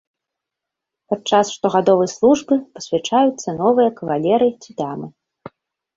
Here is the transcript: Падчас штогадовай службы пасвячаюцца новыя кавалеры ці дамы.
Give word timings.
Падчас 1.13 1.51
штогадовай 1.57 2.09
службы 2.15 2.53
пасвячаюцца 2.77 3.49
новыя 3.61 3.89
кавалеры 4.01 4.47
ці 4.61 4.71
дамы. 4.85 5.07